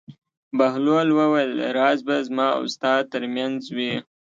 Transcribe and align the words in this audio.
بهلول 0.57 1.09
وویل: 1.19 1.51
راز 1.77 1.99
به 2.07 2.15
زما 2.27 2.47
او 2.57 2.63
ستا 2.75 2.93
تر 3.11 3.23
منځ 3.35 3.59
وي. 3.77 3.93